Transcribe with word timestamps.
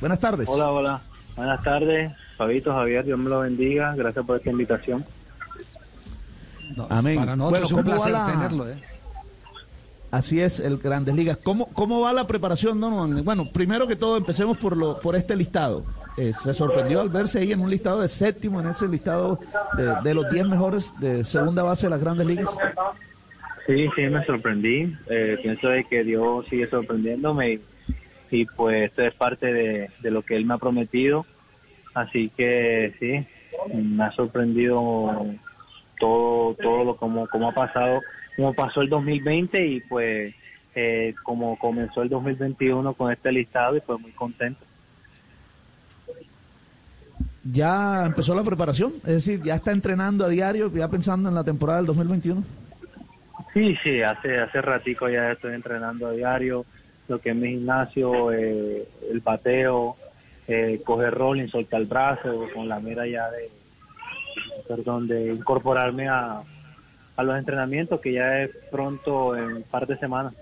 Buenas 0.00 0.20
tardes. 0.20 0.48
Hola, 0.48 0.70
hola. 0.70 1.00
Buenas 1.36 1.62
tardes, 1.62 2.12
Fabito, 2.36 2.72
Javier, 2.72 3.04
Dios 3.04 3.18
me 3.18 3.30
lo 3.30 3.40
bendiga. 3.40 3.94
Gracias 3.94 4.24
por 4.24 4.36
esta 4.36 4.50
invitación. 4.50 5.04
Amén. 6.88 7.16
Para 7.18 7.36
nosotros 7.36 7.50
Bueno, 7.50 7.66
es 7.66 7.72
un 7.72 7.78
¿cómo 7.78 7.90
va 7.90 7.96
placer 7.96 8.12
la- 8.12 8.26
tenerlo. 8.32 8.68
¿eh? 8.68 8.76
Así 10.10 10.40
es, 10.40 10.58
el 10.58 10.78
Grandes 10.78 11.14
Ligas. 11.14 11.38
¿Cómo, 11.42 11.66
cómo 11.68 12.00
va 12.00 12.12
la 12.12 12.26
preparación, 12.26 12.80
Donovan? 12.80 13.24
Bueno, 13.24 13.44
primero 13.46 13.86
que 13.86 13.94
todo, 13.94 14.16
empecemos 14.16 14.58
por 14.58 14.76
lo 14.76 15.00
por 15.00 15.14
este 15.14 15.36
listado. 15.36 15.84
Eh, 16.16 16.32
se 16.32 16.52
sorprendió 16.52 17.00
al 17.00 17.08
verse 17.10 17.38
ahí 17.38 17.52
en 17.52 17.60
un 17.60 17.70
listado 17.70 18.00
de 18.00 18.08
séptimo, 18.08 18.60
en 18.60 18.66
ese 18.66 18.88
listado 18.88 19.38
de, 19.76 19.94
de 20.02 20.14
los 20.14 20.28
10 20.30 20.48
mejores 20.48 20.92
de 20.98 21.22
segunda 21.24 21.62
base 21.62 21.86
de 21.86 21.90
las 21.90 22.00
Grandes 22.00 22.26
Ligas. 22.26 22.48
Sí, 23.66 23.86
sí, 23.94 24.02
me 24.02 24.24
sorprendí. 24.26 24.96
Eh, 25.08 25.38
pienso 25.42 25.68
de 25.68 25.84
que 25.84 26.02
Dios 26.02 26.44
sigue 26.50 26.68
sorprendiéndome 26.68 27.52
y, 27.52 27.60
y, 28.30 28.44
pues 28.44 28.90
esto 28.90 29.02
es 29.02 29.14
parte 29.14 29.52
de, 29.52 29.90
de 30.00 30.10
lo 30.10 30.22
que 30.22 30.36
Él 30.36 30.44
me 30.44 30.54
ha 30.54 30.58
prometido. 30.58 31.26
Así 31.94 32.30
que 32.36 32.94
sí, 32.98 33.26
me 33.74 34.04
ha 34.04 34.12
sorprendido 34.12 35.26
todo, 35.98 36.54
todo 36.54 36.84
lo 36.84 36.96
como, 36.96 37.26
como 37.28 37.48
ha 37.48 37.52
pasado, 37.52 38.00
como 38.36 38.54
pasó 38.54 38.80
el 38.80 38.88
2020 38.88 39.66
y 39.66 39.80
pues 39.82 40.34
eh, 40.74 41.14
como 41.22 41.58
comenzó 41.58 42.02
el 42.02 42.08
2021 42.08 42.94
con 42.94 43.12
este 43.12 43.32
listado 43.32 43.76
y 43.76 43.80
pues 43.80 44.00
muy 44.00 44.12
contento. 44.12 44.64
¿Ya 47.42 48.04
empezó 48.06 48.34
la 48.34 48.44
preparación? 48.44 48.92
Es 48.98 49.26
decir, 49.26 49.42
¿ya 49.42 49.54
está 49.54 49.72
entrenando 49.72 50.24
a 50.24 50.28
diario, 50.28 50.70
ya 50.72 50.88
pensando 50.88 51.28
en 51.28 51.34
la 51.34 51.44
temporada 51.44 51.78
del 51.78 51.86
2021? 51.86 52.42
Sí, 53.52 53.76
sí, 53.82 54.02
hace 54.02 54.38
hace 54.38 54.60
ratico 54.60 55.08
ya 55.08 55.32
estoy 55.32 55.54
entrenando 55.54 56.06
a 56.06 56.12
diario, 56.12 56.64
lo 57.10 57.20
que 57.20 57.30
es 57.30 57.36
mi 57.36 57.48
gimnasio, 57.48 58.32
eh, 58.32 58.86
el 59.10 59.20
bateo, 59.20 59.96
eh, 60.46 60.80
coger 60.84 61.12
rolling, 61.12 61.48
soltar 61.48 61.80
el 61.80 61.86
brazo, 61.86 62.46
con 62.54 62.68
la 62.68 62.78
mira 62.78 63.06
ya 63.06 63.28
de, 63.30 63.50
perdón, 64.68 65.08
de 65.08 65.34
incorporarme 65.34 66.08
a, 66.08 66.40
a 67.16 67.22
los 67.22 67.36
entrenamientos 67.36 68.00
que 68.00 68.12
ya 68.12 68.42
es 68.42 68.50
pronto 68.70 69.36
en 69.36 69.56
un 69.56 69.62
par 69.64 69.86
de 69.86 69.98
semanas. 69.98 70.34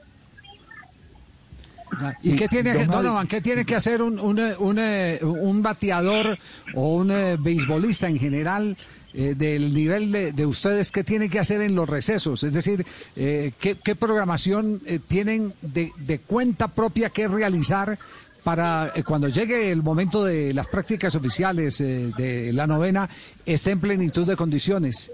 ¿Y 2.23 2.31
Sí, 2.31 2.37
qué 2.37 2.49
tiene, 2.49 2.73
Javi. 2.75 2.87
Donovan, 2.87 3.27
qué 3.27 3.41
tiene 3.41 3.65
que 3.65 3.75
hacer 3.75 4.03
un, 4.03 4.19
un, 4.19 4.39
eh, 4.39 4.55
un, 4.59 4.79
eh, 4.79 5.19
un 5.23 5.63
bateador 5.63 6.39
o 6.75 6.95
un 6.97 7.11
eh, 7.11 7.37
beisbolista 7.39 8.09
en 8.09 8.19
general 8.19 8.77
eh, 9.15 9.35
del 9.37 9.73
nivel 9.75 10.13
de, 10.13 10.33
de 10.33 10.47
ustedes? 10.47 10.93
¿Qué 10.93 11.03
tiene 11.05 11.29
que 11.29 11.39
hacer 11.39 11.61
en 11.61 11.75
los 11.75 11.89
recesos? 11.89 12.43
Es 12.43 12.53
decir, 12.53 12.85
eh, 13.17 13.53
¿qué, 13.61 13.77
qué 13.83 13.97
programación 13.97 14.81
eh, 14.87 14.99
tienen 15.07 15.53
de, 15.63 15.93
de 15.97 16.19
cuenta 16.21 16.69
propia 16.69 17.11
que 17.11 17.27
realizar 17.29 17.99
para 18.45 18.93
eh, 18.95 19.03
cuando 19.03 19.29
llegue 19.29 19.73
el 19.73 19.83
momento 19.83 20.25
de 20.25 20.55
las 20.55 20.69
prácticas 20.69 21.15
oficiales 21.17 21.81
eh, 21.81 22.11
de 22.17 22.53
la 22.53 22.67
novena 22.67 23.09
esté 23.45 23.73
en 23.73 23.81
plenitud 23.81 24.27
de 24.27 24.37
condiciones? 24.37 25.11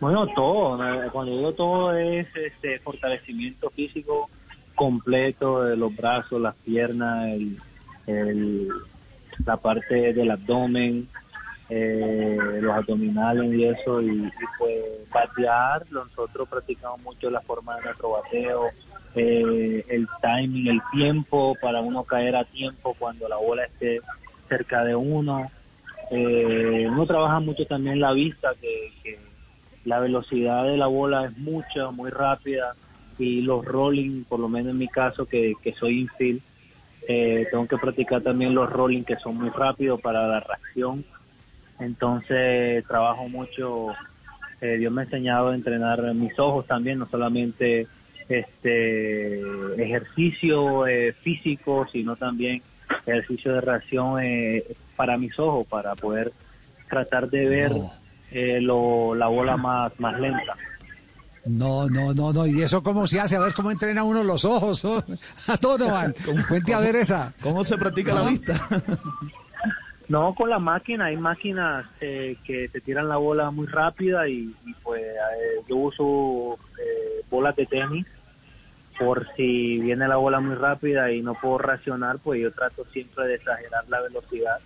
Bueno, 0.00 0.26
todo, 0.28 0.78
cuando 1.10 1.36
digo 1.36 1.52
todo 1.54 1.96
es 1.96 2.28
este 2.36 2.78
fortalecimiento 2.80 3.68
físico 3.70 4.30
completo 4.78 5.64
de 5.64 5.76
los 5.76 5.94
brazos, 5.94 6.40
las 6.40 6.54
piernas, 6.56 7.26
el, 7.34 7.58
el- 8.06 8.68
la 9.44 9.56
parte 9.56 10.12
del 10.14 10.30
abdomen, 10.30 11.08
eh, 11.68 12.58
los 12.62 12.74
abdominales 12.74 13.52
y 13.52 13.64
eso, 13.64 14.00
y, 14.00 14.08
y 14.26 14.30
pues 14.58 14.82
batear, 15.12 15.84
nosotros 15.90 16.48
practicamos 16.48 17.00
mucho 17.02 17.28
la 17.30 17.40
forma 17.42 17.76
de 17.76 17.82
nuestro 17.82 18.10
bateo, 18.10 18.70
eh, 19.14 19.84
el 19.88 20.06
timing, 20.22 20.68
el 20.68 20.80
tiempo 20.92 21.56
para 21.60 21.80
uno 21.80 22.04
caer 22.04 22.36
a 22.36 22.44
tiempo 22.44 22.94
cuando 22.98 23.28
la 23.28 23.36
bola 23.36 23.64
esté 23.64 24.00
cerca 24.48 24.84
de 24.84 24.94
uno. 24.96 25.50
Eh, 26.10 26.86
uno 26.90 27.04
trabaja 27.06 27.40
mucho 27.40 27.66
también 27.66 28.00
la 28.00 28.12
vista, 28.12 28.52
que, 28.60 28.92
que 29.02 29.18
la 29.84 29.98
velocidad 30.00 30.64
de 30.64 30.76
la 30.76 30.86
bola 30.86 31.26
es 31.26 31.36
mucha, 31.36 31.90
muy 31.90 32.10
rápida 32.10 32.74
y 33.18 33.42
los 33.42 33.64
rolling, 33.64 34.24
por 34.24 34.40
lo 34.40 34.48
menos 34.48 34.72
en 34.72 34.78
mi 34.78 34.88
caso 34.88 35.26
que, 35.26 35.54
que 35.62 35.72
soy 35.72 36.00
infield, 36.00 36.40
eh, 37.08 37.46
tengo 37.50 37.66
que 37.66 37.78
practicar 37.78 38.20
también 38.22 38.54
los 38.54 38.70
rolling 38.70 39.02
que 39.02 39.16
son 39.16 39.36
muy 39.36 39.50
rápidos 39.50 40.00
para 40.00 40.26
la 40.28 40.40
reacción. 40.40 41.04
Entonces 41.80 42.84
trabajo 42.86 43.28
mucho, 43.28 43.88
eh, 44.60 44.76
Dios 44.78 44.92
me 44.92 45.02
ha 45.02 45.04
enseñado 45.04 45.48
a 45.48 45.54
entrenar 45.54 46.02
mis 46.14 46.38
ojos 46.38 46.66
también, 46.66 46.98
no 46.98 47.06
solamente 47.08 47.86
este 48.28 49.40
ejercicio 49.82 50.86
eh, 50.86 51.12
físico, 51.12 51.86
sino 51.90 52.16
también 52.16 52.62
ejercicio 53.06 53.54
de 53.54 53.60
reacción 53.60 54.22
eh, 54.22 54.64
para 54.96 55.16
mis 55.16 55.38
ojos, 55.38 55.66
para 55.66 55.94
poder 55.94 56.32
tratar 56.90 57.30
de 57.30 57.46
ver 57.46 57.70
No. 57.72 57.90
eh, 58.30 58.60
lo, 58.60 59.14
la 59.14 59.28
bola 59.28 59.56
más, 59.56 59.98
más 59.98 60.18
lenta. 60.20 60.54
No, 61.48 61.88
no, 61.88 62.14
no, 62.14 62.32
no. 62.32 62.46
¿Y 62.46 62.62
eso 62.62 62.82
cómo 62.82 63.06
se 63.06 63.20
hace? 63.20 63.36
A 63.36 63.40
ver 63.40 63.54
cómo 63.54 63.70
entrena 63.70 64.02
uno 64.02 64.22
los 64.22 64.44
ojos. 64.44 64.84
A 65.46 65.56
Donovan. 65.56 66.14
Cuente 66.48 66.74
a 66.74 66.80
ver 66.80 66.96
esa. 66.96 67.32
¿Cómo 67.42 67.64
se 67.64 67.76
practica 67.76 68.14
la 68.14 68.28
vista? 68.28 68.54
No, 70.08 70.34
con 70.34 70.48
la 70.48 70.58
máquina, 70.58 71.04
hay 71.04 71.18
máquinas 71.18 71.84
eh, 72.00 72.38
que 72.42 72.70
te 72.70 72.80
tiran 72.80 73.10
la 73.10 73.18
bola 73.18 73.50
muy 73.50 73.66
rápida 73.66 74.26
y, 74.26 74.54
y, 74.64 74.72
pues 74.82 75.02
eh, 75.02 75.60
yo 75.68 75.76
uso 75.76 76.58
eh, 76.78 77.22
bolas 77.28 77.54
de 77.56 77.66
tenis 77.66 78.06
por 78.98 79.26
si 79.36 79.78
viene 79.78 80.08
la 80.08 80.16
bola 80.16 80.40
muy 80.40 80.56
rápida 80.56 81.12
y 81.12 81.22
no 81.22 81.34
puedo 81.34 81.58
reaccionar, 81.58 82.18
pues 82.18 82.40
yo 82.40 82.50
trato 82.52 82.84
siempre 82.86 83.26
de 83.28 83.34
exagerar 83.34 83.84
la 83.88 84.00
velocidad 84.00 84.58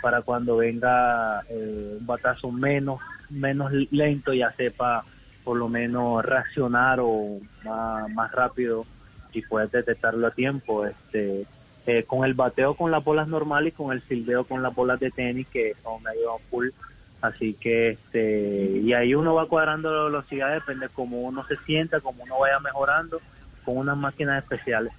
para 0.00 0.22
cuando 0.22 0.56
venga 0.56 1.42
eh, 1.50 1.96
un 1.98 2.06
batazo 2.06 2.50
menos, 2.50 3.00
menos 3.30 3.72
lento 3.90 4.32
ya 4.32 4.52
sepa 4.52 5.04
por 5.44 5.56
lo 5.58 5.68
menos 5.68 6.24
reaccionar 6.24 6.98
o 7.02 7.38
más, 7.64 8.32
rápido 8.32 8.86
y 9.32 9.42
puedes 9.42 9.70
detectarlo 9.70 10.26
a 10.26 10.30
tiempo. 10.30 10.86
Este, 10.86 11.46
eh, 11.86 12.04
con 12.04 12.24
el 12.24 12.32
bateo 12.32 12.74
con 12.74 12.90
las 12.90 13.04
bolas 13.04 13.28
normales 13.28 13.74
y 13.74 13.76
con 13.76 13.92
el 13.92 14.00
silbeo 14.02 14.44
con 14.44 14.62
las 14.62 14.74
bolas 14.74 14.98
de 15.00 15.10
tenis 15.10 15.46
que 15.48 15.74
son 15.82 16.02
medio 16.02 16.38
full. 16.50 16.68
Así 17.20 17.54
que, 17.54 17.90
este, 17.90 18.80
y 18.82 18.92
ahí 18.92 19.14
uno 19.14 19.34
va 19.34 19.48
cuadrando 19.48 19.94
la 19.94 20.04
velocidad, 20.04 20.52
depende 20.52 20.88
cómo 20.92 21.20
uno 21.22 21.44
se 21.46 21.56
sienta, 21.56 22.00
cómo 22.00 22.22
uno 22.24 22.38
vaya 22.40 22.58
mejorando 22.60 23.20
con 23.64 23.78
unas 23.78 23.96
máquinas 23.96 24.42
especiales. 24.42 24.92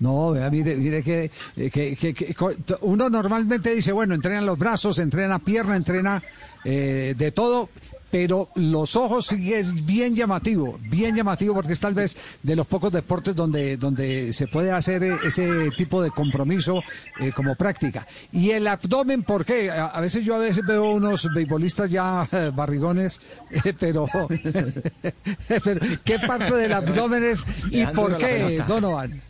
No, 0.00 0.30
vea, 0.30 0.48
mire, 0.48 0.76
mire 0.76 1.02
que, 1.02 1.30
eh, 1.56 1.70
que, 1.70 1.96
que- 1.96 2.34
uno 2.82 3.08
normalmente 3.10 3.74
dice, 3.74 3.90
bueno, 3.90 4.14
entrena 4.14 4.40
los 4.42 4.56
brazos, 4.58 4.98
entrena 5.00 5.40
pierna, 5.40 5.74
entrena 5.74 6.22
eh, 6.64 7.14
de 7.18 7.32
todo, 7.32 7.68
pero 8.10 8.48
los 8.54 8.96
ojos 8.96 9.26
sí 9.26 9.52
es 9.52 9.84
bien 9.84 10.14
llamativo, 10.16 10.78
bien 10.90 11.14
llamativo 11.14 11.54
porque 11.54 11.74
es 11.74 11.80
tal 11.80 11.94
vez 11.94 12.16
de 12.42 12.56
los 12.56 12.66
pocos 12.66 12.90
deportes 12.92 13.34
donde, 13.36 13.76
donde 13.76 14.32
se 14.32 14.46
puede 14.46 14.72
hacer 14.72 15.02
eh, 15.04 15.16
ese 15.24 15.68
tipo 15.76 16.02
de 16.02 16.10
compromiso 16.10 16.82
eh, 17.20 17.32
como 17.34 17.54
práctica. 17.54 18.06
Y 18.32 18.50
el 18.50 18.66
abdomen, 18.66 19.22
¿por 19.22 19.44
qué? 19.44 19.70
A, 19.70 19.86
a 19.86 20.00
veces 20.00 20.24
yo 20.24 20.36
a 20.36 20.38
veces 20.38 20.64
veo 20.66 20.92
unos 20.92 21.28
beisbolistas 21.34 21.90
ya 21.90 22.26
eh, 22.32 22.50
barrigones, 22.54 23.20
eh, 23.50 23.74
pero, 23.78 24.06
pero 25.64 25.80
¿qué 26.04 26.18
parte 26.18 26.54
del 26.54 26.72
abdomen 26.72 27.24
es 27.24 27.46
y 27.70 27.84
por 27.86 28.16
qué. 28.16 28.62
Donovan? 28.66 29.20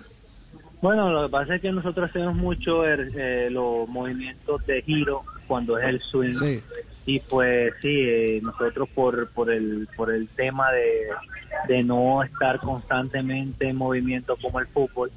Bueno, 0.80 1.10
lo 1.10 1.26
que 1.26 1.32
pasa 1.32 1.56
es 1.56 1.60
que 1.62 1.72
nosotros 1.72 2.08
hacemos 2.08 2.36
mucho 2.36 2.84
el- 2.84 3.12
eh, 3.16 3.48
los 3.50 3.88
movimientos 3.88 4.64
de 4.66 4.80
giro 4.82 5.24
cuando 5.48 5.76
es 5.78 5.84
el 5.88 6.00
swing. 6.00 6.32
Sí. 6.34 6.60
Y 7.08 7.20
pues 7.20 7.72
sí, 7.80 8.02
eh, 8.02 8.40
nosotros 8.42 8.86
por, 8.94 9.30
por, 9.30 9.50
el, 9.50 9.88
por 9.96 10.12
el 10.12 10.28
tema 10.28 10.70
de, 10.72 11.06
de 11.66 11.82
no 11.82 12.22
estar 12.22 12.58
constantemente 12.58 13.66
en 13.66 13.76
movimiento 13.76 14.36
como 14.36 14.60
el 14.60 14.66
fútbol, 14.66 15.10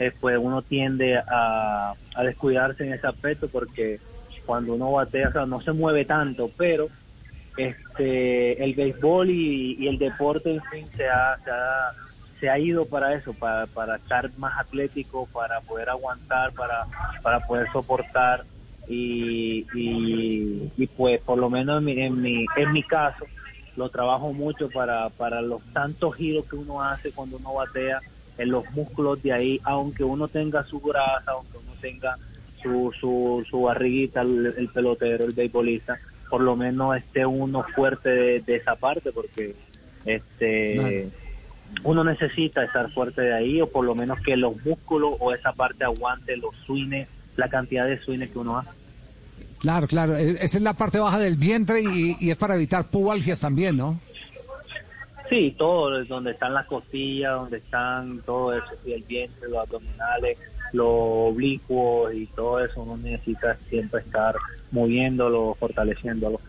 eh, 0.00 0.10
pues 0.20 0.36
uno 0.42 0.62
tiende 0.62 1.16
a, 1.18 1.94
a 2.16 2.22
descuidarse 2.24 2.84
en 2.84 2.94
ese 2.94 3.06
aspecto 3.06 3.46
porque 3.46 4.00
cuando 4.44 4.74
uno 4.74 4.90
batea, 4.90 5.28
o 5.28 5.32
sea, 5.32 5.46
no 5.46 5.60
se 5.60 5.70
mueve 5.70 6.04
tanto, 6.04 6.50
pero 6.56 6.88
este 7.56 8.64
el 8.64 8.74
béisbol 8.74 9.30
y, 9.30 9.76
y 9.78 9.86
el 9.86 9.98
deporte 9.98 10.52
en 10.52 10.62
fin 10.64 10.88
se 10.96 11.06
ha, 11.08 11.38
se 11.44 11.50
ha, 11.52 11.92
se 12.40 12.50
ha 12.50 12.58
ido 12.58 12.86
para 12.86 13.14
eso, 13.14 13.32
para, 13.34 13.68
para 13.68 13.94
estar 13.94 14.28
más 14.36 14.58
atlético, 14.58 15.28
para 15.32 15.60
poder 15.60 15.90
aguantar, 15.90 16.50
para, 16.54 16.86
para 17.22 17.38
poder 17.46 17.70
soportar 17.70 18.42
y, 18.88 19.66
y, 19.74 20.72
y, 20.76 20.86
pues 20.86 21.20
por 21.20 21.38
lo 21.38 21.50
menos 21.50 21.78
en 21.78 21.84
mi, 21.84 22.00
en 22.00 22.22
mi, 22.22 22.46
en 22.56 22.72
mi 22.72 22.82
caso 22.82 23.24
lo 23.76 23.88
trabajo 23.90 24.32
mucho 24.32 24.70
para, 24.70 25.10
para 25.10 25.42
los 25.42 25.60
tantos 25.72 26.14
giros 26.14 26.46
que 26.46 26.56
uno 26.56 26.82
hace 26.82 27.12
cuando 27.12 27.36
uno 27.36 27.54
batea 27.54 28.00
en 28.38 28.50
los 28.50 28.70
músculos 28.70 29.22
de 29.22 29.32
ahí, 29.32 29.60
aunque 29.64 30.04
uno 30.04 30.28
tenga 30.28 30.62
su 30.64 30.80
grasa, 30.80 31.32
aunque 31.32 31.58
uno 31.58 31.72
tenga 31.80 32.16
su, 32.62 32.92
su, 32.98 33.44
su 33.48 33.62
barriguita, 33.62 34.22
el, 34.22 34.54
el 34.56 34.68
pelotero, 34.68 35.24
el 35.24 35.32
beisbolista, 35.32 35.98
por 36.28 36.40
lo 36.40 36.56
menos 36.56 36.96
esté 36.96 37.26
uno 37.26 37.64
fuerte 37.74 38.08
de, 38.08 38.40
de 38.40 38.56
esa 38.56 38.76
parte, 38.76 39.12
porque 39.12 39.54
este 40.04 41.10
uno 41.82 42.04
necesita 42.04 42.64
estar 42.64 42.90
fuerte 42.92 43.22
de 43.22 43.34
ahí 43.34 43.60
o 43.60 43.66
por 43.68 43.84
lo 43.84 43.94
menos 43.94 44.20
que 44.20 44.36
los 44.36 44.56
músculos 44.64 45.14
o 45.18 45.34
esa 45.34 45.52
parte 45.52 45.84
aguante 45.84 46.36
los 46.36 46.54
swings, 46.64 47.08
la 47.36 47.48
cantidad 47.48 47.86
de 47.86 47.98
swings 48.00 48.30
que 48.30 48.38
uno 48.38 48.58
hace. 48.58 48.70
Claro, 49.60 49.86
claro, 49.86 50.16
e, 50.16 50.32
esa 50.32 50.58
es 50.58 50.62
la 50.62 50.74
parte 50.74 50.98
baja 50.98 51.18
del 51.18 51.36
vientre 51.36 51.82
y, 51.82 52.16
y 52.20 52.30
es 52.30 52.36
para 52.36 52.54
evitar 52.54 52.84
pubalgias 52.84 53.40
también, 53.40 53.76
¿no? 53.76 53.98
Sí, 55.28 55.54
todo, 55.58 56.04
donde 56.04 56.32
están 56.32 56.54
las 56.54 56.66
costillas, 56.66 57.32
donde 57.32 57.58
están 57.58 58.20
todo 58.20 58.54
eso, 58.54 58.66
el 58.86 59.02
vientre, 59.02 59.48
los 59.48 59.58
abdominales, 59.58 60.38
los 60.72 60.86
oblicuos 60.88 62.14
y 62.14 62.26
todo 62.26 62.64
eso, 62.64 62.82
uno 62.82 62.96
necesita 62.96 63.56
siempre 63.68 64.00
estar 64.00 64.36
moviéndolo, 64.70 65.56
fortaleciéndolo. 65.58 66.40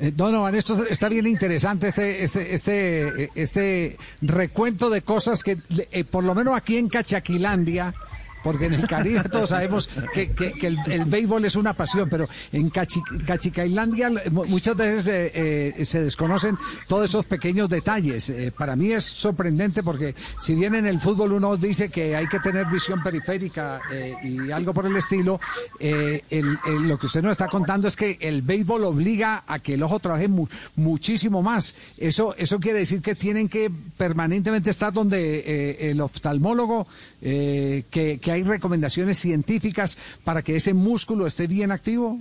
Eh, 0.00 0.12
Donovan, 0.14 0.54
esto 0.54 0.82
está 0.86 1.08
bien 1.08 1.26
interesante, 1.26 1.88
este, 1.88 2.24
este, 2.24 2.54
este, 2.54 3.30
este 3.34 3.96
recuento 4.22 4.88
de 4.90 5.02
cosas 5.02 5.44
que, 5.44 5.58
eh, 5.92 6.04
por 6.04 6.24
lo 6.24 6.34
menos 6.34 6.56
aquí 6.56 6.76
en 6.76 6.88
Cachaquilandia, 6.88 7.92
porque 8.42 8.66
en 8.66 8.74
el 8.74 8.86
Caribe 8.86 9.22
todos 9.30 9.50
sabemos 9.50 9.88
que, 10.14 10.30
el, 10.62 11.04
béisbol 11.04 11.44
es 11.44 11.56
una 11.56 11.72
pasión, 11.74 12.08
pero 12.08 12.28
en 12.52 12.70
Cachi, 12.70 13.02
Cachicailandia 13.26 14.10
muchas 14.30 14.76
veces 14.76 15.08
eh, 15.08 15.74
eh, 15.76 15.84
se 15.84 16.02
desconocen 16.02 16.56
todos 16.88 17.08
esos 17.08 17.26
pequeños 17.26 17.68
detalles. 17.68 18.30
Eh, 18.30 18.52
para 18.56 18.76
mí 18.76 18.92
es 18.92 19.04
sorprendente 19.04 19.82
porque 19.82 20.14
si 20.38 20.54
bien 20.54 20.74
en 20.74 20.86
el 20.86 21.00
fútbol 21.00 21.32
uno 21.32 21.56
dice 21.56 21.88
que 21.90 22.16
hay 22.16 22.26
que 22.26 22.40
tener 22.40 22.66
visión 22.66 23.02
periférica 23.02 23.80
y 24.22 24.50
algo 24.50 24.72
por 24.72 24.86
el 24.86 24.96
estilo, 24.96 25.40
lo 25.80 26.98
que 26.98 27.06
usted 27.06 27.22
nos 27.22 27.32
está 27.32 27.48
contando 27.48 27.88
es 27.88 27.96
que 27.96 28.18
el 28.20 28.42
béisbol 28.42 28.84
obliga 28.84 29.44
a 29.46 29.58
que 29.58 29.74
el 29.74 29.82
ojo 29.82 29.98
trabaje 29.98 30.28
mu 30.28 30.46
muchísimo 30.76 31.42
más. 31.42 31.74
Eso, 31.98 32.34
eso 32.36 32.58
quiere 32.58 32.80
decir 32.80 33.02
que 33.02 33.14
tienen 33.14 33.48
que 33.48 33.70
permanentemente 33.96 34.70
estar 34.70 34.92
donde 34.92 35.90
el 35.90 36.00
oftalmólogo 36.00 36.86
que, 37.20 38.20
hay 38.30 38.42
recomendaciones 38.42 39.18
científicas 39.18 39.98
para 40.24 40.42
que 40.42 40.56
ese 40.56 40.74
músculo 40.74 41.26
esté 41.26 41.46
bien 41.46 41.72
activo? 41.72 42.18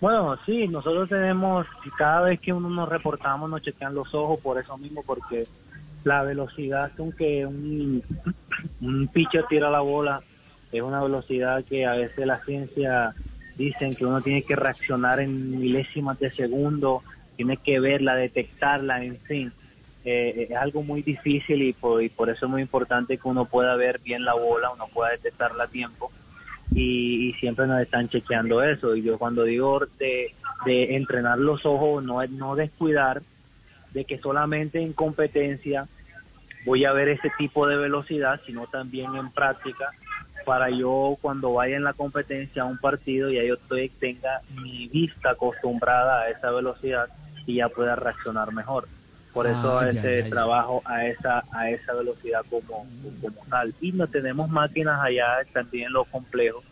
Bueno, 0.00 0.36
sí, 0.44 0.68
nosotros 0.68 1.08
tenemos, 1.08 1.66
cada 1.96 2.22
vez 2.22 2.40
que 2.40 2.52
uno 2.52 2.68
nos 2.68 2.88
reportamos, 2.88 3.48
nos 3.48 3.62
chequean 3.62 3.94
los 3.94 4.14
ojos 4.14 4.38
por 4.40 4.60
eso 4.60 4.76
mismo, 4.76 5.02
porque 5.02 5.46
la 6.04 6.22
velocidad 6.22 6.92
con 6.96 7.12
que 7.12 7.46
un, 7.46 8.02
un 8.80 9.08
pitcher 9.08 9.44
tira 9.48 9.70
la 9.70 9.80
bola 9.80 10.22
es 10.70 10.82
una 10.82 11.02
velocidad 11.02 11.64
que 11.64 11.86
a 11.86 11.94
veces 11.94 12.26
la 12.26 12.38
ciencia 12.44 13.14
dicen 13.56 13.94
que 13.94 14.04
uno 14.04 14.20
tiene 14.20 14.42
que 14.42 14.54
reaccionar 14.54 15.20
en 15.20 15.58
milésimas 15.58 16.18
de 16.18 16.30
segundo, 16.30 17.02
tiene 17.36 17.56
que 17.56 17.80
verla, 17.80 18.14
detectarla, 18.14 19.02
en 19.02 19.16
fin 19.18 19.52
eh, 20.08 20.46
es 20.48 20.56
algo 20.56 20.84
muy 20.84 21.02
difícil 21.02 21.62
y 21.62 21.72
por, 21.72 22.00
eso 22.00 22.46
es 22.46 22.48
muy 22.48 22.62
importante 22.62 23.18
que 23.18 23.26
uno 23.26 23.44
pueda 23.44 23.74
ver 23.74 23.98
bien 23.98 24.24
la 24.24 24.34
bola, 24.34 24.70
uno 24.70 24.86
pueda 24.86 25.10
detectarla 25.10 25.64
a 25.64 25.66
tiempo 25.66 26.12
y, 26.72 27.28
y, 27.28 27.32
siempre 27.40 27.66
nos 27.66 27.80
están 27.80 28.08
chequeando 28.08 28.62
eso. 28.62 28.94
Y 28.94 29.02
yo 29.02 29.18
cuando 29.18 29.42
digo 29.42 29.80
de, 29.98 30.32
de 30.64 30.94
entrenar 30.94 31.38
los 31.38 31.66
ojos, 31.66 32.04
no 32.04 32.22
es 32.22 32.30
no 32.30 32.54
descuidar 32.54 33.20
de 33.94 34.04
que 34.04 34.18
solamente 34.18 34.80
en 34.80 34.92
competencia 34.92 35.88
voy 36.64 36.84
a 36.84 36.92
ver 36.92 37.08
ese 37.08 37.32
tipo 37.36 37.66
de 37.66 37.76
velocidad, 37.76 38.40
sino 38.46 38.68
también 38.68 39.16
en 39.16 39.32
práctica 39.32 39.90
para 40.44 40.70
yo 40.70 41.18
cuando 41.20 41.54
vaya 41.54 41.74
en 41.74 41.82
la 41.82 41.94
competencia 41.94 42.62
a 42.62 42.66
un 42.66 42.78
partido 42.78 43.28
ya 43.28 43.42
yo 43.42 43.54
estoy, 43.54 43.88
tenga 43.88 44.40
mi 44.62 44.86
vista 44.86 45.30
acostumbrada 45.30 46.20
a 46.20 46.30
esa 46.30 46.52
velocidad 46.52 47.08
y 47.44 47.56
ya 47.56 47.68
pueda 47.68 47.96
reaccionar 47.96 48.52
mejor 48.52 48.86
por 49.36 49.46
eso 49.46 49.78
ah, 49.78 49.90
ese 49.90 50.22
ya, 50.22 50.30
trabajo 50.30 50.80
a 50.86 51.04
esa 51.04 51.44
a 51.52 51.68
esa 51.68 51.92
velocidad 51.92 52.40
como, 52.48 52.86
como 53.20 53.44
tal. 53.50 53.74
Y 53.82 53.92
no 53.92 54.06
tenemos 54.06 54.48
máquinas 54.48 54.98
allá 55.02 55.44
también 55.52 55.92
lo 55.92 56.06
complejo 56.06 56.62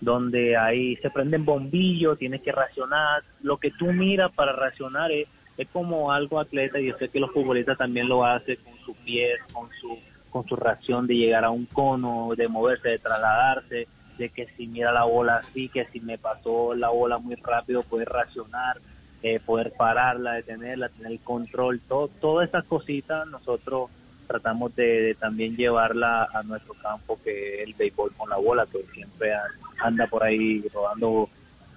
donde 0.00 0.56
ahí 0.56 0.96
se 0.96 1.08
prenden 1.10 1.44
bombillos 1.44 2.18
tienes 2.18 2.42
que 2.42 2.50
racionar. 2.50 3.22
Lo 3.42 3.58
que 3.58 3.70
tú 3.70 3.92
miras 3.92 4.32
para 4.32 4.50
racionar 4.50 5.12
es, 5.12 5.28
es 5.56 5.68
como 5.68 6.10
algo 6.10 6.40
atleta 6.40 6.80
y 6.80 6.86
yo 6.86 6.96
sé 6.96 7.10
que 7.10 7.20
los 7.20 7.30
futbolistas 7.30 7.78
también 7.78 8.08
lo 8.08 8.24
hacen 8.24 8.56
con 8.56 8.76
su 8.84 8.92
pie 9.04 9.36
con 9.52 9.68
su 9.80 9.96
con 10.30 10.44
su 10.48 10.56
reacción 10.56 11.06
de 11.06 11.14
llegar 11.14 11.44
a 11.44 11.50
un 11.50 11.66
cono 11.66 12.30
de 12.36 12.48
moverse 12.48 12.88
de 12.88 12.98
trasladarse 12.98 13.86
de 14.18 14.28
que 14.30 14.48
si 14.56 14.66
mira 14.66 14.90
la 14.90 15.04
bola 15.04 15.36
así 15.36 15.68
que 15.68 15.84
si 15.92 16.00
me 16.00 16.18
pasó 16.18 16.74
la 16.74 16.88
bola 16.88 17.18
muy 17.18 17.36
rápido 17.36 17.84
puede 17.84 18.04
racionar 18.04 18.78
eh, 19.22 19.40
poder 19.44 19.72
pararla, 19.72 20.34
detenerla, 20.34 20.88
tener 20.88 21.12
el 21.12 21.20
control, 21.20 21.80
todo, 21.80 22.08
todas 22.08 22.48
esas 22.48 22.64
cositas 22.64 23.26
nosotros 23.28 23.90
tratamos 24.26 24.74
de, 24.76 25.02
de, 25.02 25.14
también 25.14 25.56
llevarla 25.56 26.28
a 26.32 26.42
nuestro 26.44 26.74
campo 26.74 27.18
que 27.22 27.62
es 27.62 27.68
el 27.68 27.74
béisbol 27.74 28.12
con 28.16 28.30
la 28.30 28.36
bola, 28.36 28.66
que 28.66 28.82
siempre 28.94 29.32
anda 29.78 30.06
por 30.06 30.22
ahí 30.22 30.64
rodando 30.72 31.28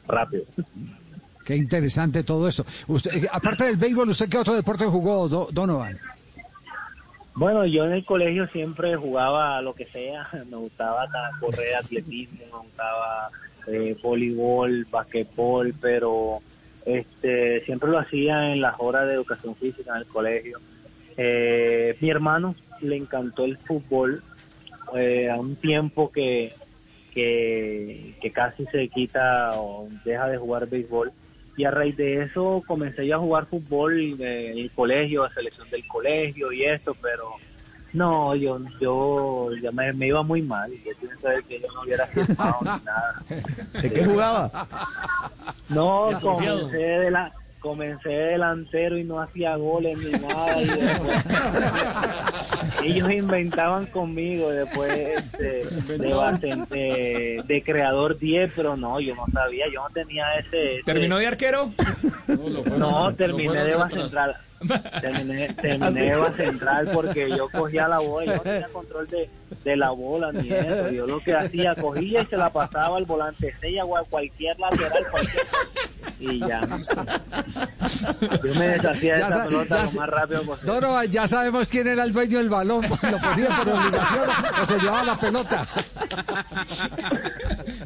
rápido. 0.07 0.43
Qué 1.45 1.55
interesante 1.55 2.23
todo 2.23 2.47
eso. 2.47 2.65
Usted, 2.87 3.27
aparte 3.31 3.65
del 3.65 3.77
béisbol, 3.77 4.09
¿usted 4.09 4.29
qué 4.29 4.37
otro 4.37 4.53
deporte 4.53 4.85
jugó, 4.85 5.27
Do 5.27 5.49
Donovan? 5.51 5.97
Bueno, 7.35 7.65
yo 7.65 7.85
en 7.85 7.93
el 7.93 8.05
colegio 8.05 8.47
siempre 8.47 8.95
jugaba 8.95 9.61
lo 9.61 9.73
que 9.73 9.85
sea, 9.85 10.29
me 10.49 10.57
gustaba 10.57 11.07
correr 11.39 11.75
atletismo, 11.75 12.45
me 12.45 12.59
gustaba 12.59 13.29
eh, 13.67 13.97
voleibol, 14.01 14.85
basquetbol, 14.89 15.73
pero 15.81 16.41
este, 16.85 17.61
siempre 17.61 17.89
lo 17.89 17.99
hacía 17.99 18.51
en 18.51 18.61
las 18.61 18.75
horas 18.79 19.07
de 19.07 19.13
educación 19.13 19.55
física 19.55 19.91
en 19.91 20.01
el 20.01 20.07
colegio. 20.07 20.59
Eh, 21.17 21.95
mi 22.01 22.09
hermano 22.09 22.55
le 22.81 22.97
encantó 22.97 23.45
el 23.45 23.57
fútbol 23.57 24.23
eh, 24.95 25.29
a 25.29 25.37
un 25.37 25.55
tiempo 25.55 26.11
que, 26.11 26.53
que, 27.13 28.15
que, 28.21 28.31
casi 28.31 28.65
se 28.65 28.87
quita 28.89 29.59
o 29.59 29.87
deja 30.03 30.27
de 30.27 30.37
jugar 30.37 30.67
béisbol. 30.67 31.11
Y 31.55 31.65
a 31.65 31.71
raíz 31.71 31.95
de 31.97 32.23
eso 32.23 32.63
comencé 32.65 33.05
ya 33.05 33.15
a 33.15 33.19
jugar 33.19 33.45
fútbol 33.45 33.99
en 34.19 34.57
el 34.57 34.71
colegio, 34.71 35.23
a 35.23 35.33
selección 35.33 35.69
del 35.69 35.87
colegio 35.87 36.51
y 36.51 36.63
esto, 36.63 36.95
pero 36.99 37.35
no, 37.93 38.35
yo, 38.35 38.59
yo 38.81 39.49
ya 39.61 39.71
me, 39.71 39.93
me, 39.93 40.07
iba 40.07 40.23
muy 40.23 40.41
mal. 40.41 40.71
Yo 40.71 40.91
pienso 40.99 41.47
que 41.47 41.59
yo 41.59 41.67
no 41.73 41.81
hubiera 41.81 42.05
firmado 42.07 42.57
ni 42.61 42.67
nada. 42.85 43.23
¿De 43.81 43.91
qué 43.91 44.05
jugaba? 44.05 44.67
No, 45.69 46.09
comencé, 46.19 46.77
de 46.77 47.11
la, 47.11 47.31
comencé 47.59 48.09
delantero 48.09 48.97
y 48.97 49.03
no 49.03 49.21
hacía 49.21 49.55
goles 49.55 49.97
ni 49.97 50.11
nada. 50.11 50.61
Y 50.61 50.65
después, 50.65 51.23
ellos 52.83 53.09
inventaban 53.11 53.85
conmigo 53.87 54.49
después 54.49 54.91
este, 54.91 55.97
de, 55.97 56.13
bastante, 56.13 57.43
de, 57.45 57.63
creador 57.65 58.17
10, 58.17 58.53
pero 58.55 58.77
no, 58.77 58.99
yo 58.99 59.15
no 59.15 59.25
sabía, 59.31 59.65
yo 59.71 59.83
no 59.83 59.89
tenía 59.89 60.25
ese... 60.35 60.75
ese... 60.75 60.83
¿Terminó 60.83 61.17
de 61.17 61.27
arquero? 61.27 61.71
No, 62.27 62.77
no 62.77 63.15
terminé 63.15 63.63
de 63.63 63.75
base 63.75 63.95
central. 63.95 64.37
Terminé, 65.01 65.53
terminé 65.53 66.01
de 66.01 66.15
base 66.15 66.45
central 66.45 66.89
porque 66.93 67.29
yo 67.29 67.49
cogía 67.49 67.87
la 67.87 67.99
bola, 67.99 68.25
yo 68.25 68.35
no 68.35 68.41
tenía 68.41 68.67
control 68.73 69.07
de, 69.07 69.29
de 69.63 69.75
la 69.75 69.91
bola 69.91 70.31
ni 70.31 70.49
eso. 70.49 70.89
Yo 70.91 71.05
lo 71.05 71.19
que 71.19 71.33
hacía, 71.33 71.75
cogía 71.75 72.21
y 72.21 72.25
se 72.25 72.37
la 72.37 72.51
pasaba 72.51 72.97
al 72.97 73.05
volante 73.05 73.53
sella 73.59 73.85
o 73.85 73.97
a 73.97 74.03
cualquier 74.03 74.57
lateral, 74.59 75.03
cualquier 75.11 75.43
y 76.19 76.39
ya. 76.39 76.59
Yo 78.43 78.59
me 78.59 78.67
deshacía 78.67 79.13
de 79.13 79.19
ya 79.19 79.27
esa 79.27 79.43
pelota 79.45 79.83
lo 79.85 79.91
más 79.99 80.09
rápido 80.09 80.43
posible. 80.43 80.73
No, 80.73 80.81
no, 80.81 81.03
ya 81.05 81.27
sabemos 81.27 81.69
quién 81.69 81.87
era 81.87 82.03
el 82.03 82.13
dueño 82.13 82.37
del 82.37 82.49
balón. 82.49 82.83
Lo 82.89 82.89
ponía 83.17 83.49
por 83.57 83.69
obligación 83.69 84.29
o 84.61 84.65
se 84.65 84.79
llevaba 84.79 85.03
la 85.03 85.17
pelota. 85.17 85.67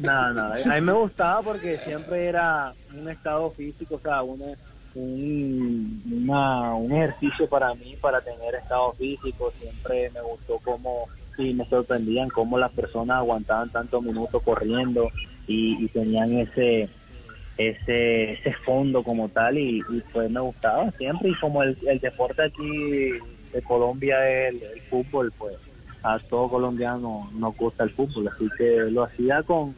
No, 0.00 0.32
no, 0.32 0.52
a 0.52 0.74
mí 0.74 0.80
me 0.80 0.92
gustaba 0.92 1.42
porque 1.42 1.78
siempre 1.84 2.26
era 2.26 2.72
un 2.94 3.08
estado 3.08 3.50
físico, 3.50 3.96
o 3.96 4.00
sea, 4.00 4.22
una, 4.22 4.44
un, 4.94 6.02
una, 6.10 6.74
un 6.74 6.92
ejercicio 6.92 7.48
para 7.48 7.74
mí, 7.74 7.96
para 8.00 8.20
tener 8.20 8.54
estado 8.54 8.92
físico. 8.92 9.52
Siempre 9.60 10.10
me 10.10 10.20
gustó 10.22 10.58
cómo, 10.64 11.08
y 11.36 11.54
me 11.54 11.64
sorprendían 11.64 12.28
cómo 12.28 12.58
las 12.58 12.72
personas 12.72 13.18
aguantaban 13.18 13.70
tantos 13.70 14.02
minutos 14.02 14.42
corriendo 14.42 15.08
y, 15.46 15.84
y 15.84 15.88
tenían 15.88 16.32
ese 16.38 16.88
ese, 17.58 18.34
ese 18.34 18.52
fondo 18.52 19.02
como 19.02 19.28
tal 19.28 19.58
y, 19.58 19.80
y, 19.80 20.02
pues 20.12 20.30
me 20.30 20.40
gustaba 20.40 20.90
siempre 20.92 21.30
y 21.30 21.34
como 21.34 21.64
el, 21.64 21.76
el 21.86 21.98
deporte 21.98 22.44
aquí 22.44 23.10
de 23.52 23.62
Colombia 23.62 24.16
es 24.28 24.54
el, 24.54 24.62
el, 24.62 24.80
fútbol 24.82 25.32
pues 25.36 25.56
a 26.04 26.20
todo 26.20 26.48
colombiano 26.48 27.28
nos 27.34 27.56
gusta 27.56 27.82
el 27.82 27.90
fútbol 27.90 28.28
así 28.28 28.48
que 28.56 28.82
lo 28.90 29.02
hacía 29.02 29.42
con, 29.42 29.74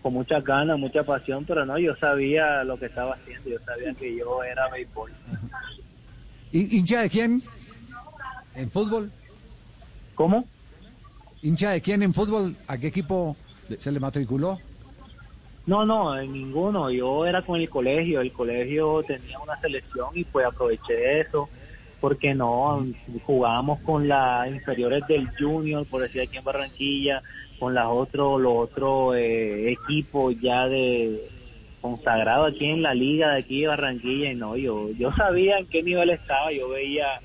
con 0.00 0.12
muchas 0.12 0.44
ganas, 0.44 0.78
mucha 0.78 1.02
pasión 1.02 1.44
pero 1.44 1.66
no, 1.66 1.76
yo 1.76 1.96
sabía 1.96 2.62
lo 2.62 2.78
que 2.78 2.86
estaba 2.86 3.14
haciendo 3.14 3.50
yo 3.50 3.58
sabía 3.66 3.92
que 3.94 4.16
yo 4.16 4.42
era 4.44 4.68
béisbol 4.68 5.10
¿Hincha 6.52 7.00
de 7.00 7.10
quién? 7.10 7.42
¿En 8.54 8.70
fútbol? 8.70 9.10
¿Cómo? 10.14 10.44
¿Hincha 11.42 11.70
de 11.70 11.80
quién 11.80 12.00
en 12.04 12.14
fútbol? 12.14 12.54
¿A 12.68 12.78
qué 12.78 12.86
equipo 12.86 13.36
se 13.76 13.90
le 13.90 13.98
matriculó? 13.98 14.56
No, 15.66 15.84
no, 15.86 16.18
en 16.18 16.32
ninguno. 16.32 16.90
Yo 16.90 17.26
era 17.26 17.42
con 17.42 17.60
el 17.60 17.68
colegio. 17.68 18.20
El 18.20 18.32
colegio 18.32 19.02
tenía 19.02 19.38
una 19.38 19.58
selección 19.60 20.08
y 20.14 20.24
pues 20.24 20.46
aproveché 20.46 21.20
eso. 21.20 21.48
porque 22.00 22.34
no, 22.34 22.86
jugábamos 23.24 23.80
con 23.80 24.06
las 24.06 24.46
inferiores 24.48 25.06
del 25.08 25.26
Junior, 25.38 25.86
por 25.90 26.02
decir 26.02 26.20
aquí 26.20 26.36
en 26.36 26.44
Barranquilla, 26.44 27.22
con 27.58 27.72
las 27.72 27.86
otros, 27.86 28.42
los 28.42 28.52
otros 28.56 29.16
eh, 29.16 29.70
equipos 29.72 30.38
ya 30.38 30.68
de 30.68 31.18
consagrado 31.80 32.44
aquí 32.44 32.66
en 32.66 32.82
la 32.82 32.92
liga 32.92 33.32
de 33.32 33.40
aquí 33.40 33.64
Barranquilla 33.64 34.32
y 34.32 34.34
no, 34.34 34.56
yo, 34.56 34.90
yo 34.92 35.12
sabía 35.12 35.58
en 35.58 35.66
qué 35.66 35.82
nivel 35.82 36.10
estaba, 36.10 36.52
yo 36.52 36.68
veía 36.68 37.20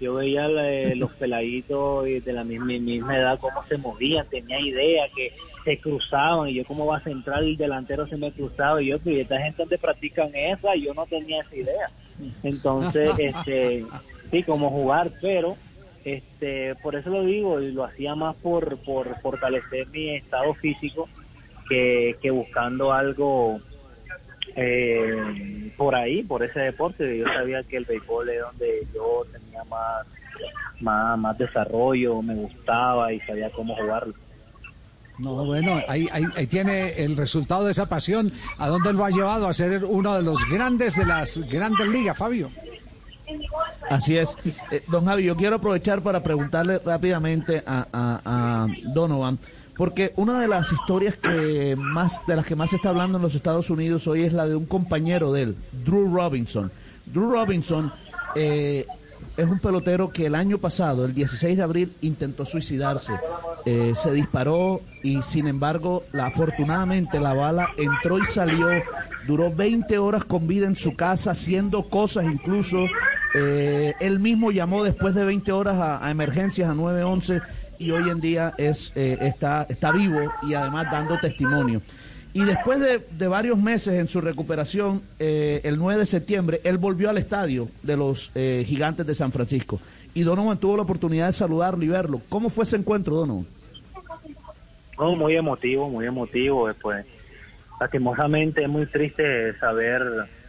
yo 0.00 0.14
veía 0.14 0.46
eh, 0.46 0.94
los 0.96 1.12
peladitos 1.18 2.04
de 2.04 2.32
la 2.32 2.44
misma, 2.44 2.66
misma 2.66 3.16
edad 3.16 3.38
cómo 3.38 3.62
se 3.64 3.76
movían, 3.78 4.26
tenía 4.28 4.60
idea 4.60 5.06
que 5.14 5.32
se 5.64 5.78
cruzaban 5.78 6.48
y 6.48 6.54
yo 6.54 6.64
cómo 6.64 6.86
va 6.86 6.98
a 6.98 7.00
centrar 7.00 7.42
el 7.42 7.56
delantero 7.56 8.06
se 8.06 8.16
me 8.16 8.30
cruzaba 8.30 8.80
y 8.80 8.86
yo, 8.86 8.98
pero 9.00 9.20
esta 9.20 9.38
gente 9.38 9.62
donde 9.62 9.78
practican 9.78 10.34
esa, 10.34 10.76
yo 10.76 10.94
no 10.94 11.06
tenía 11.06 11.40
esa 11.40 11.56
idea. 11.56 11.90
Entonces, 12.42 13.10
este, 13.18 13.84
sí, 14.30 14.42
como 14.44 14.70
jugar, 14.70 15.10
pero 15.20 15.56
este, 16.04 16.76
por 16.76 16.94
eso 16.94 17.10
lo 17.10 17.24
digo 17.24 17.60
y 17.60 17.72
lo 17.72 17.84
hacía 17.84 18.14
más 18.14 18.36
por, 18.36 18.78
por 18.78 19.20
fortalecer 19.20 19.88
mi 19.88 20.14
estado 20.14 20.54
físico 20.54 21.08
que, 21.68 22.16
que 22.22 22.30
buscando 22.30 22.92
algo 22.92 23.60
eh, 24.56 25.72
por 25.76 25.94
ahí, 25.94 26.22
por 26.22 26.42
ese 26.42 26.60
deporte. 26.60 27.18
Yo 27.18 27.24
sabía 27.26 27.62
que 27.62 27.76
el 27.76 27.84
béisbol 27.84 28.28
es 28.28 28.40
donde 28.40 28.86
yo 28.94 29.24
tenía 29.32 29.64
más, 29.64 30.06
más, 30.80 31.18
más 31.18 31.38
desarrollo, 31.38 32.22
me 32.22 32.34
gustaba 32.34 33.12
y 33.12 33.20
sabía 33.20 33.50
cómo 33.50 33.76
jugarlo. 33.76 34.14
No, 35.18 35.46
bueno, 35.46 35.80
ahí, 35.88 36.06
ahí, 36.12 36.24
ahí, 36.36 36.46
tiene 36.46 37.02
el 37.02 37.16
resultado 37.16 37.64
de 37.64 37.70
esa 37.70 37.88
pasión. 37.88 38.30
¿A 38.58 38.68
dónde 38.68 38.92
lo 38.92 39.04
ha 39.04 39.10
llevado 39.10 39.48
a 39.48 39.52
ser 39.54 39.82
uno 39.84 40.14
de 40.14 40.22
los 40.22 40.38
grandes 40.50 40.94
de 40.96 41.06
las 41.06 41.38
grandes 41.48 41.88
ligas, 41.88 42.18
Fabio? 42.18 42.50
Así 43.88 44.16
es. 44.16 44.36
Eh, 44.70 44.82
don 44.88 45.04
Javi, 45.04 45.24
yo 45.24 45.36
quiero 45.36 45.56
aprovechar 45.56 46.02
para 46.02 46.22
preguntarle 46.22 46.78
rápidamente 46.84 47.62
a, 47.66 47.86
a, 47.92 48.20
a, 48.24 48.66
Donovan, 48.92 49.38
porque 49.76 50.12
una 50.16 50.40
de 50.40 50.48
las 50.48 50.72
historias 50.72 51.16
que 51.16 51.76
más, 51.76 52.26
de 52.26 52.36
las 52.36 52.46
que 52.46 52.56
más 52.56 52.70
se 52.70 52.76
está 52.76 52.90
hablando 52.90 53.18
en 53.18 53.22
los 53.22 53.34
Estados 53.34 53.70
Unidos 53.70 54.06
hoy 54.06 54.22
es 54.22 54.32
la 54.32 54.46
de 54.46 54.56
un 54.56 54.66
compañero 54.66 55.32
de 55.32 55.42
él, 55.42 55.56
Drew 55.84 56.14
Robinson. 56.14 56.70
Drew 57.06 57.30
Robinson 57.30 57.92
eh, 58.34 58.86
es 59.36 59.46
un 59.46 59.58
pelotero 59.58 60.10
que 60.10 60.26
el 60.26 60.34
año 60.34 60.58
pasado, 60.58 61.04
el 61.04 61.14
16 61.14 61.58
de 61.58 61.62
abril, 61.62 61.92
intentó 62.00 62.46
suicidarse. 62.46 63.12
Eh, 63.66 63.92
se 63.94 64.12
disparó 64.12 64.80
y 65.02 65.20
sin 65.22 65.46
embargo, 65.46 66.04
la, 66.12 66.26
afortunadamente 66.26 67.20
la 67.20 67.34
bala 67.34 67.68
entró 67.76 68.18
y 68.18 68.24
salió. 68.24 68.68
Duró 69.26 69.52
20 69.52 69.98
horas 69.98 70.24
con 70.24 70.46
vida 70.46 70.66
en 70.66 70.76
su 70.76 70.94
casa, 70.94 71.32
haciendo 71.32 71.82
cosas 71.82 72.26
incluso. 72.26 72.86
Eh, 73.34 73.94
él 74.00 74.20
mismo 74.20 74.52
llamó 74.52 74.84
después 74.84 75.14
de 75.14 75.24
20 75.24 75.52
horas 75.52 75.76
a, 75.76 76.06
a 76.06 76.10
emergencias 76.10 76.70
a 76.70 76.74
911 76.74 77.40
y 77.78 77.90
hoy 77.90 78.10
en 78.10 78.20
día 78.20 78.54
es, 78.58 78.92
eh, 78.96 79.18
está, 79.20 79.66
está 79.68 79.92
vivo 79.92 80.32
y 80.42 80.54
además 80.54 80.86
dando 80.90 81.18
testimonio. 81.18 81.82
Y 82.32 82.44
después 82.44 82.80
de, 82.80 82.98
de, 82.98 83.28
varios 83.28 83.56
meses 83.58 83.94
en 83.94 84.08
su 84.08 84.20
recuperación, 84.20 85.00
eh, 85.18 85.62
el 85.64 85.78
9 85.78 86.00
de 86.00 86.06
septiembre, 86.06 86.60
él 86.64 86.76
volvió 86.76 87.08
al 87.08 87.16
estadio 87.16 87.68
de 87.82 87.96
los 87.96 88.30
eh, 88.34 88.62
Gigantes 88.66 89.06
de 89.06 89.14
San 89.14 89.32
Francisco. 89.32 89.80
Y 90.12 90.22
Donovan 90.22 90.58
tuvo 90.58 90.76
la 90.76 90.82
oportunidad 90.82 91.28
de 91.28 91.32
saludarlo 91.32 91.82
y 91.82 91.88
verlo. 91.88 92.20
¿Cómo 92.28 92.50
fue 92.50 92.64
ese 92.64 92.76
encuentro, 92.76 93.16
Donovan? 93.16 93.46
Oh, 94.98 95.16
muy 95.16 95.34
emotivo, 95.34 95.88
muy 95.88 96.06
emotivo. 96.06 96.68
Pues, 96.82 97.06
lastimosamente 97.80 98.62
es 98.62 98.68
muy 98.68 98.84
triste 98.86 99.58
saber 99.58 100.02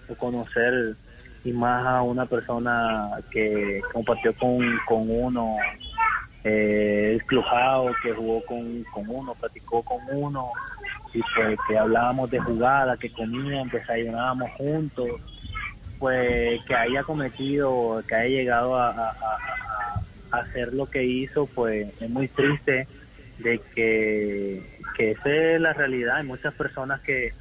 o 0.09 0.15
conocer 0.15 0.95
y 1.45 1.51
más 1.53 1.85
a 1.85 2.01
una 2.01 2.25
persona 2.25 3.11
que 3.31 3.81
compartió 3.93 4.33
con, 4.33 4.59
con 4.85 5.09
uno 5.09 5.55
eh, 6.47 7.11
el 7.13 7.25
clubado 7.25 7.91
que 8.01 8.13
jugó 8.13 8.43
con, 8.45 8.83
con 8.85 9.03
uno, 9.09 9.33
platicó 9.35 9.83
con 9.83 9.99
uno, 10.11 10.51
y 11.13 11.21
pues 11.35 11.57
que 11.67 11.77
hablábamos 11.77 12.29
de 12.29 12.39
jugada, 12.39 12.97
que 12.97 13.11
comían, 13.11 13.69
desayunábamos 13.69 14.51
juntos, 14.51 15.09
pues 15.99 16.61
que 16.63 16.75
haya 16.75 17.03
cometido, 17.03 18.01
que 18.07 18.15
haya 18.15 18.29
llegado 18.29 18.77
a, 18.77 19.15
hacer 20.31 20.73
lo 20.73 20.89
que 20.89 21.03
hizo, 21.03 21.45
pues 21.47 21.87
es 22.01 22.09
muy 22.09 22.27
triste 22.27 22.87
de 23.39 23.61
que, 23.73 24.61
que 24.95 25.11
esa 25.11 25.29
es 25.29 25.61
la 25.61 25.73
realidad. 25.73 26.17
Hay 26.17 26.25
muchas 26.25 26.53
personas 26.53 26.99
que, 27.01 27.33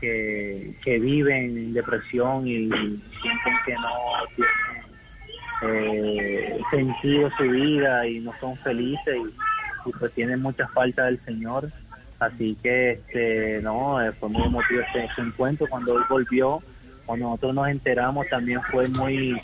que, 0.00 0.74
que 0.82 0.98
viven 0.98 1.74
depresión 1.74 2.46
y 2.46 2.68
sienten 2.68 3.54
que 3.66 3.74
no 3.74 3.90
tienen 4.34 4.75
eh, 5.62 6.60
sentido 6.70 7.30
su 7.36 7.44
vida 7.44 8.06
y 8.06 8.20
no 8.20 8.32
son 8.40 8.56
felices 8.58 9.16
y, 9.16 9.90
pues 9.98 10.12
tienen 10.12 10.42
mucha 10.42 10.66
falta 10.68 11.04
del 11.04 11.20
Señor. 11.24 11.70
Así 12.18 12.56
que, 12.62 12.92
este, 12.92 13.60
no, 13.62 14.02
eh, 14.02 14.10
fue 14.12 14.28
muy 14.28 14.42
emotivo 14.42 14.80
este, 14.80 15.04
este, 15.04 15.22
encuentro. 15.22 15.66
Cuando 15.68 15.96
él 15.96 16.04
volvió, 16.08 16.62
cuando 17.04 17.26
nosotros 17.26 17.54
nos 17.54 17.68
enteramos, 17.68 18.26
también 18.28 18.60
fue 18.62 18.88
muy, 18.88 19.40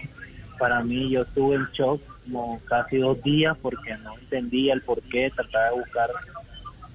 para 0.58 0.82
mí, 0.82 1.10
yo 1.10 1.22
estuve 1.22 1.56
en 1.56 1.66
shock 1.72 2.00
como 2.24 2.60
casi 2.64 2.98
dos 2.98 3.22
días 3.22 3.56
porque 3.60 3.96
no 3.98 4.16
entendía 4.18 4.74
el 4.74 4.82
por 4.82 5.00
qué, 5.02 5.30
trataba 5.34 5.66
de 5.66 5.74
buscar, 5.74 6.10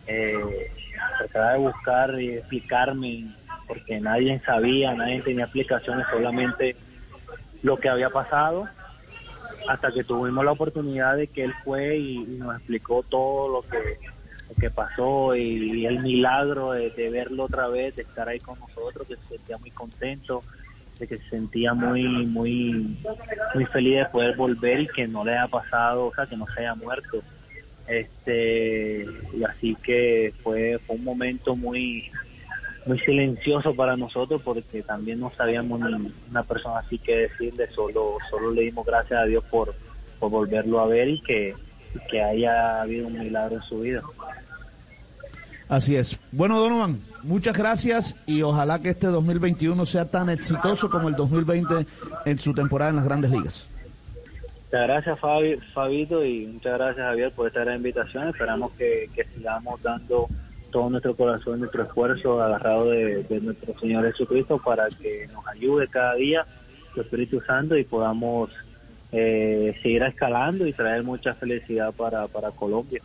eh, 0.07 0.71
trataba 1.19 1.53
de 1.53 1.59
buscar 1.59 2.21
y 2.21 2.29
explicarme, 2.31 3.25
porque 3.67 3.99
nadie 3.99 4.39
sabía, 4.45 4.93
nadie 4.93 5.21
tenía 5.21 5.45
explicaciones, 5.45 6.05
solamente 6.11 6.75
lo 7.61 7.77
que 7.77 7.89
había 7.89 8.09
pasado 8.09 8.67
hasta 9.67 9.91
que 9.91 10.03
tuvimos 10.03 10.43
la 10.43 10.51
oportunidad 10.51 11.17
de 11.17 11.27
que 11.27 11.43
él 11.43 11.53
fue 11.63 11.97
y, 11.97 12.19
nos 12.37 12.55
explicó 12.55 13.03
todo 13.03 13.49
lo 13.49 13.61
que 13.61 13.99
que 14.59 14.69
pasó 14.71 15.35
y, 15.35 15.85
el 15.85 15.99
milagro 15.99 16.71
de, 16.71 16.89
de, 16.89 17.09
verlo 17.09 17.43
otra 17.43 17.67
vez, 17.67 17.95
de 17.95 18.03
estar 18.03 18.27
ahí 18.27 18.39
con 18.39 18.57
nosotros, 18.59 19.07
que 19.07 19.15
se 19.15 19.35
sentía 19.35 19.57
muy 19.57 19.71
contento, 19.71 20.43
de 20.99 21.07
que 21.07 21.17
se 21.17 21.29
sentía 21.29 21.73
muy, 21.73 22.25
muy, 22.25 22.97
muy 23.53 23.65
feliz 23.65 23.97
de 23.97 24.05
poder 24.05 24.35
volver 24.35 24.81
y 24.81 24.87
que 24.87 25.07
no 25.07 25.23
le 25.23 25.33
haya 25.33 25.47
pasado, 25.47 26.07
o 26.07 26.13
sea, 26.13 26.25
que 26.25 26.37
no 26.37 26.45
se 26.47 26.61
haya 26.61 26.75
muerto. 26.75 27.21
Este, 27.87 29.05
y 29.33 29.43
así 29.43 29.75
que 29.81 30.33
fue, 30.43 30.79
fue 30.85 30.95
un 30.95 31.03
momento 31.03 31.55
muy, 31.55 32.09
muy 32.87 32.99
silencioso 32.99 33.75
para 33.75 33.97
nosotros 33.97 34.41
porque 34.43 34.81
también 34.81 35.19
no 35.19 35.31
sabíamos 35.35 35.79
ni 35.79 36.11
una 36.29 36.43
persona 36.43 36.79
así 36.79 36.97
que 36.97 37.17
decirle, 37.17 37.69
solo, 37.71 38.17
solo 38.29 38.51
le 38.51 38.63
dimos 38.63 38.85
gracias 38.85 39.21
a 39.21 39.25
Dios 39.25 39.43
por, 39.45 39.73
por 40.19 40.31
volverlo 40.31 40.79
a 40.79 40.87
ver 40.87 41.09
y 41.09 41.21
que, 41.21 41.55
que 42.09 42.21
haya 42.21 42.81
habido 42.81 43.07
un 43.07 43.19
milagro 43.19 43.57
en 43.57 43.63
su 43.63 43.79
vida. 43.81 44.01
Así 45.69 45.95
es. 45.97 46.19
Bueno, 46.31 46.59
Donovan, 46.59 46.99
muchas 47.23 47.57
gracias 47.57 48.15
y 48.25 48.41
ojalá 48.41 48.81
que 48.81 48.89
este 48.89 49.07
2021 49.07 49.85
sea 49.85 50.09
tan 50.09 50.29
exitoso 50.29 50.89
como 50.89 51.09
el 51.09 51.15
2020 51.15 51.85
en 52.25 52.39
su 52.39 52.53
temporada 52.53 52.91
en 52.91 52.95
las 52.97 53.05
grandes 53.05 53.31
ligas. 53.31 53.67
Muchas 54.65 54.87
gracias, 54.87 55.19
Fabi, 55.19 55.57
Fabito, 55.73 56.25
y 56.25 56.45
muchas 56.45 56.73
gracias, 56.77 57.05
Javier, 57.05 57.31
por 57.31 57.47
esta 57.47 57.61
gran 57.61 57.77
invitación. 57.77 58.29
Esperamos 58.29 58.71
que, 58.73 59.09
que 59.13 59.23
sigamos 59.25 59.81
dando 59.81 60.27
todo 60.71 60.89
nuestro 60.89 61.15
corazón, 61.15 61.59
nuestro 61.59 61.83
esfuerzo 61.83 62.41
agarrado 62.41 62.89
de, 62.89 63.39
nuestro 63.41 63.77
Señor 63.79 64.05
Jesucristo 64.11 64.59
para 64.63 64.87
que 64.89 65.27
nos 65.33 65.45
ayude 65.47 65.87
cada 65.87 66.15
día, 66.15 66.45
su 66.93 67.01
Espíritu 67.01 67.41
Santo, 67.41 67.77
y 67.77 67.83
podamos 67.83 68.49
eh, 69.11 69.77
seguir 69.81 70.03
escalando 70.03 70.67
y 70.67 70.73
traer 70.73 71.03
mucha 71.03 71.33
felicidad 71.33 71.93
para, 71.93 72.27
para 72.27 72.51
Colombia. 72.51 73.01